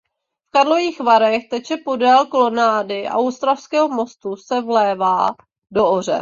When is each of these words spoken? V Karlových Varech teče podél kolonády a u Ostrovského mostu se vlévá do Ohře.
V 0.47 0.51
Karlových 0.51 0.99
Varech 0.99 1.47
teče 1.49 1.77
podél 1.77 2.25
kolonády 2.27 3.07
a 3.07 3.19
u 3.19 3.25
Ostrovského 3.27 3.89
mostu 3.89 4.35
se 4.35 4.61
vlévá 4.61 5.29
do 5.71 5.87
Ohře. 5.89 6.19